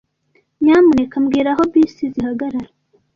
[0.61, 2.69] Nyamuneka mbwira aho bisi zihagarara.